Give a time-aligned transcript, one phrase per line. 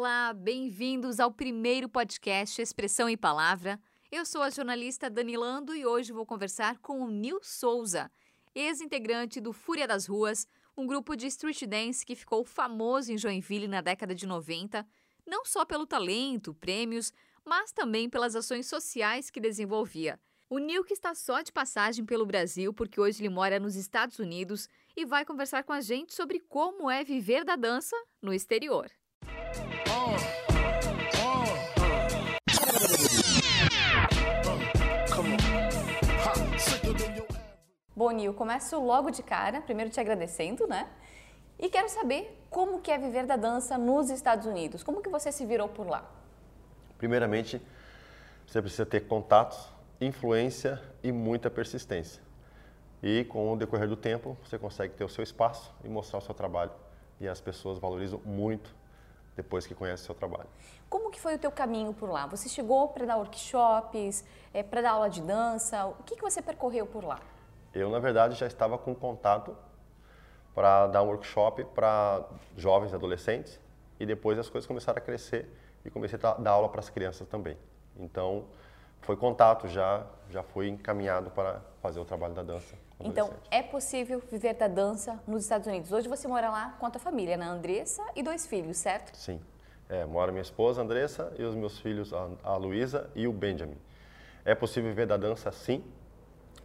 [0.00, 0.32] olá!
[0.32, 3.78] Bem-vindos ao primeiro podcast Expressão em Palavra.
[4.10, 8.10] Eu sou a jornalista Danilando e hoje vou conversar com o Nil Souza,
[8.54, 13.68] ex-integrante do Fúria das Ruas, um grupo de street dance que ficou famoso em Joinville
[13.68, 14.86] na década de 90,
[15.26, 17.12] não só pelo talento, prêmios,
[17.44, 20.18] mas também pelas ações sociais que desenvolvia.
[20.48, 24.18] O Nil que está só de passagem pelo Brasil, porque hoje ele mora nos Estados
[24.18, 28.90] Unidos e vai conversar com a gente sobre como é viver da dança no exterior.
[38.10, 40.88] Bom, Nil, começo logo de cara, primeiro te agradecendo, né?
[41.56, 44.82] E quero saber como que é viver da dança nos Estados Unidos.
[44.82, 46.04] Como que você se virou por lá?
[46.98, 47.62] Primeiramente,
[48.44, 49.64] você precisa ter contatos,
[50.00, 52.20] influência e muita persistência.
[53.00, 56.20] E com o decorrer do tempo, você consegue ter o seu espaço e mostrar o
[56.20, 56.72] seu trabalho.
[57.20, 58.74] E as pessoas valorizam muito
[59.36, 60.48] depois que conhecem o seu trabalho.
[60.88, 62.26] Como que foi o teu caminho por lá?
[62.26, 65.86] Você chegou para dar workshops, é, para dar aula de dança?
[65.86, 67.20] O que, que você percorreu por lá?
[67.74, 69.56] Eu, na verdade, já estava com contato
[70.54, 72.24] para dar um workshop para
[72.56, 73.60] jovens e adolescentes
[73.98, 75.48] e depois as coisas começaram a crescer
[75.84, 77.56] e comecei a dar aula para as crianças também.
[77.96, 78.44] Então,
[79.00, 82.74] foi contato já, já fui encaminhado para fazer o trabalho da dança.
[83.02, 85.90] Então, é possível viver da dança nos Estados Unidos.
[85.90, 87.46] Hoje você mora lá com a tua família, né?
[87.46, 89.16] Andressa e dois filhos, certo?
[89.16, 89.40] Sim.
[89.88, 93.78] É, mora minha esposa, Andressa, e os meus filhos, a, a Luísa e o Benjamin.
[94.44, 95.82] É possível viver da dança, sim,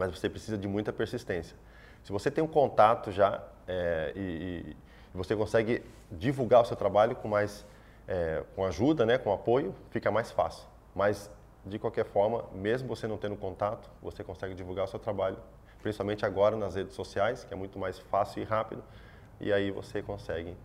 [0.00, 1.54] mas você precisa de muita persistência.
[2.02, 4.76] Se você tem um contato já é, e, e,
[5.12, 7.66] você consegue divulgar o seu trabalho com mais
[8.08, 10.66] é, com ajuda, né, com apoio, fica mais fácil.
[10.94, 11.30] Mas
[11.66, 15.36] de qualquer forma, mesmo você não tendo contato, você consegue divulgar o seu trabalho,
[15.82, 18.82] principalmente agora nas redes sociais, que é muito mais fácil e rápido,
[19.38, 20.56] e aí você consegue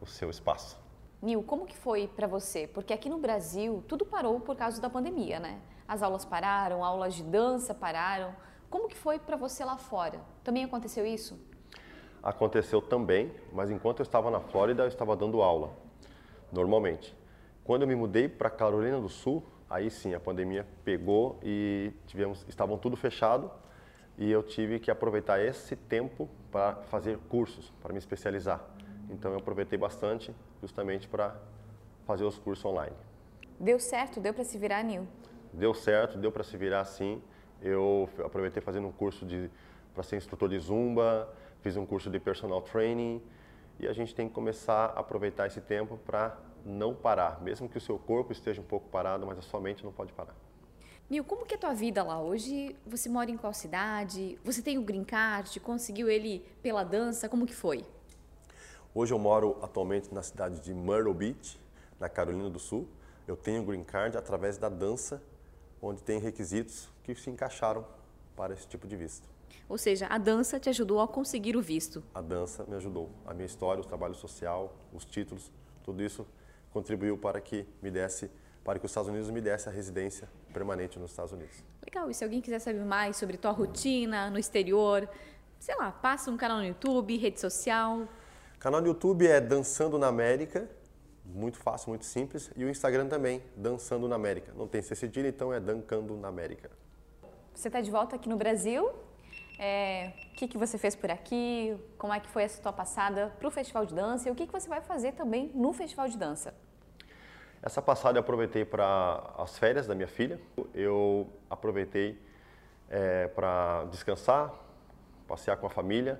[0.00, 0.78] o seu espaço.
[1.20, 2.66] Nil, como que foi para você?
[2.66, 5.60] Porque aqui no Brasil tudo parou por causa da pandemia, né?
[5.86, 8.34] As aulas pararam, aulas de dança pararam.
[8.70, 10.20] Como que foi para você lá fora?
[10.44, 11.36] Também aconteceu isso?
[12.22, 15.72] Aconteceu também, mas enquanto eu estava na Flórida, eu estava dando aula,
[16.52, 17.16] normalmente.
[17.64, 22.44] Quando eu me mudei para Carolina do Sul, aí sim a pandemia pegou e tivemos,
[22.48, 23.50] estavam tudo fechado
[24.16, 28.64] e eu tive que aproveitar esse tempo para fazer cursos, para me especializar.
[29.08, 31.34] Então eu aproveitei bastante justamente para
[32.06, 32.94] fazer os cursos online.
[33.58, 34.20] Deu certo?
[34.20, 35.08] Deu para se virar, Nil?
[35.52, 37.20] Deu certo, deu para se virar sim.
[37.62, 39.26] Eu aproveitei fazendo um curso
[39.94, 41.28] para ser instrutor de zumba,
[41.60, 43.22] fiz um curso de personal training
[43.78, 47.78] e a gente tem que começar a aproveitar esse tempo para não parar, mesmo que
[47.78, 50.34] o seu corpo esteja um pouco parado, mas a sua mente não pode parar.
[51.08, 52.22] Nil, como que é a tua vida lá?
[52.22, 54.38] Hoje você mora em qual cidade?
[54.44, 55.58] Você tem o green card?
[55.58, 57.28] Conseguiu ele pela dança?
[57.28, 57.84] Como que foi?
[58.94, 61.60] Hoje eu moro atualmente na cidade de Myrtle Beach,
[61.98, 62.86] na Carolina do Sul.
[63.26, 65.22] Eu tenho o green card através da dança,
[65.82, 67.84] onde tem requisitos que se encaixaram
[68.36, 69.28] para esse tipo de visto.
[69.68, 72.02] Ou seja, a dança te ajudou a conseguir o visto?
[72.14, 73.08] A dança me ajudou.
[73.26, 75.50] A minha história, o trabalho social, os títulos,
[75.84, 76.26] tudo isso
[76.72, 78.30] contribuiu para que me desse,
[78.64, 81.62] para que os Estados Unidos me desse a residência permanente nos Estados Unidos.
[81.84, 82.10] Legal.
[82.10, 85.08] E se alguém quiser saber mais sobre tua rotina no exterior,
[85.58, 88.00] sei lá, passa um canal no YouTube, rede social.
[88.56, 90.68] O canal no YouTube é Dançando na América
[91.24, 92.50] muito fácil, muito simples.
[92.56, 94.52] E o Instagram também, Dançando na América.
[94.56, 96.70] Não tem C cedilha, então é Dancando na América.
[97.54, 98.90] Você está de volta aqui no Brasil.
[99.58, 101.76] É, o que, que você fez por aqui?
[101.98, 104.28] Como é que foi essa tua passada para o Festival de Dança?
[104.28, 106.54] E o que, que você vai fazer também no Festival de Dança?
[107.62, 110.40] Essa passada eu aproveitei para as férias da minha filha.
[110.72, 112.18] Eu aproveitei
[112.88, 114.54] é, para descansar,
[115.28, 116.18] passear com a família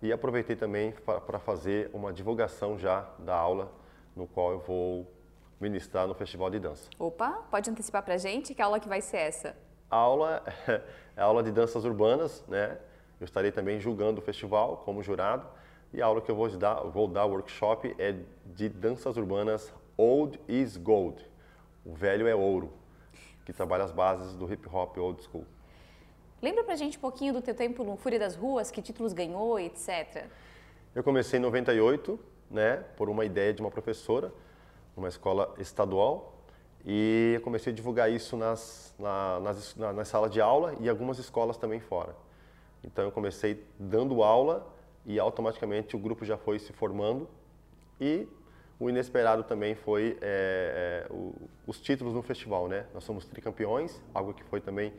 [0.00, 3.70] e aproveitei também para fazer uma divulgação já da aula
[4.14, 5.06] no qual eu vou
[5.60, 6.88] ministrar no Festival de Dança.
[6.98, 9.56] Opa, pode antecipar para gente que aula que vai ser essa?
[9.90, 10.42] A aula
[11.16, 12.78] é a aula de danças urbanas, né?
[13.20, 15.46] Eu estarei também julgando o festival como jurado
[15.92, 18.16] e a aula que eu vou dar, vou dar workshop é
[18.46, 21.22] de danças urbanas Old is Gold.
[21.84, 22.72] O velho é ouro,
[23.44, 25.44] que trabalha as bases do hip hop old school.
[26.40, 29.58] Lembra pra gente um pouquinho do teu tempo no Fúria das Ruas, que títulos ganhou,
[29.58, 30.26] etc.
[30.94, 32.18] Eu comecei em 98,
[32.50, 34.32] né, por uma ideia de uma professora,
[34.96, 36.34] numa escola estadual,
[36.84, 40.88] e eu comecei a divulgar isso nas, na, nas, na, nas salas de aula e
[40.88, 42.14] algumas escolas também fora.
[42.82, 44.66] Então eu comecei dando aula
[45.04, 47.28] e automaticamente o grupo já foi se formando
[48.00, 48.26] e
[48.78, 51.34] o inesperado também foi é, é, o,
[51.66, 52.86] os títulos no festival, né?
[52.94, 54.90] Nós somos tricampeões, algo que foi também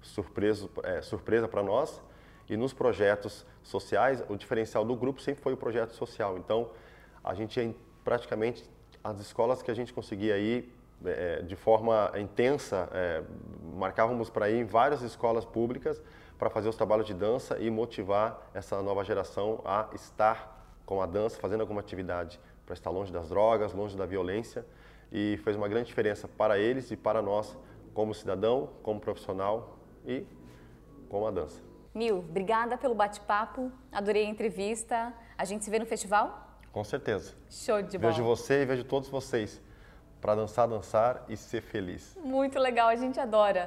[0.00, 2.00] surpreso, é, surpresa para nós.
[2.48, 6.38] E nos projetos sociais, o diferencial do grupo sempre foi o projeto social.
[6.38, 6.70] Então,
[7.26, 8.64] a gente praticamente
[9.02, 10.72] as escolas que a gente conseguia ir
[11.04, 13.22] é, de forma intensa, é,
[13.74, 16.00] marcávamos para ir em várias escolas públicas
[16.38, 21.06] para fazer os trabalhos de dança e motivar essa nova geração a estar com a
[21.06, 24.64] dança, fazendo alguma atividade para estar longe das drogas, longe da violência
[25.12, 27.56] e fez uma grande diferença para eles e para nós
[27.92, 30.24] como cidadão, como profissional e
[31.08, 31.62] com a dança.
[31.94, 35.14] Mil, obrigada pelo bate-papo, adorei a entrevista.
[35.38, 36.45] A gente se vê no festival?
[36.76, 37.32] Com certeza.
[37.48, 38.12] Show de bola.
[38.12, 39.58] Vejo você e vejo todos vocês
[40.20, 42.14] para dançar, dançar e ser feliz.
[42.22, 43.64] Muito legal, a gente adora.